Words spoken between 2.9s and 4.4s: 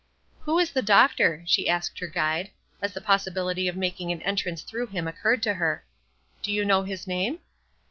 the possibility of making an